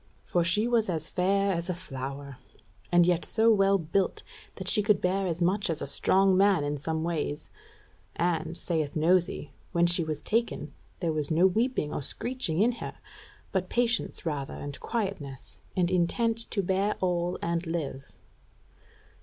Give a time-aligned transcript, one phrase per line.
[0.23, 2.37] For she was as fair as a flower;
[2.91, 4.23] and yet so well built,
[4.55, 7.51] that she could bear as much as a strong man in some ways;
[8.15, 12.95] and, saith Nosy, when she was taken, there was no weeping or screeching in her,
[13.51, 18.11] but patience rather and quietness, and intent to bear all and live....